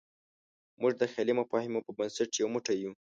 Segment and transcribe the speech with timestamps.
[0.81, 2.91] موږ د خیالي مفاهیمو په بنسټ یو موټی یو.